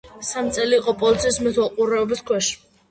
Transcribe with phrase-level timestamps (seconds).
[0.29, 2.55] სამ წელი იყო პოლიციის მეთვალყურეობის ქვეშ.